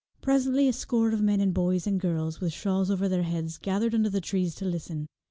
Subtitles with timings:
[0.19, 3.93] Presently a score of men and boys and girls, with shawls over their heads, gathered
[3.93, 5.05] under the trees to listen.